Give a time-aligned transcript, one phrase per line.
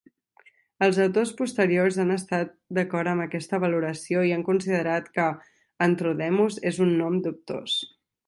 [0.85, 5.29] Els autors posteriors han estat d'acord amb aquesta valoració i han considerat que
[5.89, 7.77] "Antrodemus" és un nom dubtós.